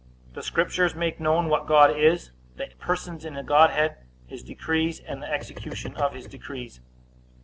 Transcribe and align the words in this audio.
A. 0.01 0.33
The 0.37 0.41
Scriptures 0.41 0.95
make 0.95 1.19
known 1.19 1.47
what 1.47 1.67
God 1.67 1.95
is, 1.95 2.31
the 2.55 2.67
persons 2.79 3.23
in 3.23 3.35
the 3.35 3.43
Godhead, 3.43 3.97
his 4.25 4.41
decrees, 4.41 4.99
and 4.99 5.21
the 5.21 5.31
execution 5.31 5.95
of 5.95 6.15
his 6.15 6.25
decrees. 6.25 6.81